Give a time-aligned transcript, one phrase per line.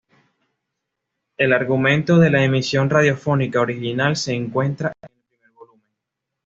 [1.37, 5.87] El argumento de la emisión radiofónica original se encuentra en el primer volumen.